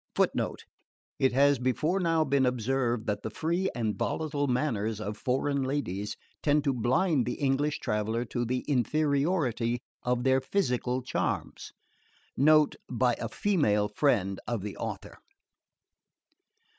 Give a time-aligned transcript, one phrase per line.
[0.15, 0.65] (Footnote:
[1.19, 6.17] It has before now been observed that the FREE and VOLATILE manners of foreign ladies
[6.41, 11.71] tend to blind the English traveller to the inferiority of their PHYSICAL charms.
[12.35, 15.19] Note by a Female Friend of the Author.)